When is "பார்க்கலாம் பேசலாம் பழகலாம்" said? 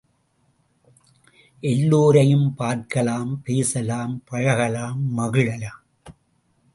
2.55-5.17